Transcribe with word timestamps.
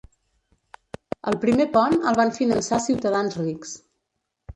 El 1.31 1.37
primer 1.43 1.67
pont 1.75 1.93
el 2.11 2.17
van 2.21 2.33
finançar 2.39 2.79
ciutadans 2.87 3.37
rics. 3.43 3.75